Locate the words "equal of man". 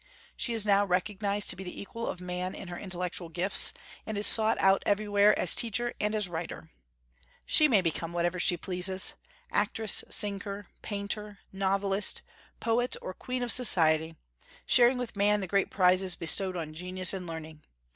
1.79-2.55